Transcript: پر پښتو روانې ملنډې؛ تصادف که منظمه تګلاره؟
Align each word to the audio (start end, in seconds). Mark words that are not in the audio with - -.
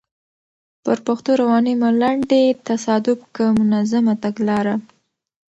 پر 0.83 0.97
پښتو 1.07 1.31
روانې 1.41 1.73
ملنډې؛ 1.81 2.43
تصادف 2.67 3.19
که 3.35 3.45
منظمه 3.69 4.13
تګلاره؟ 4.23 4.75